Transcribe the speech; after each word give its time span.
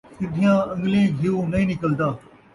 سدھیاں 0.19 0.57
ان٘ڳلیں 0.71 1.07
گھیو 1.17 1.33
نئیں 1.51 1.67
نکلدا 1.71 2.07